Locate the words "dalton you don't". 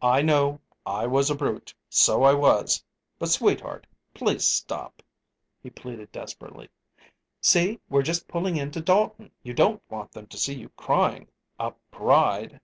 8.80-9.82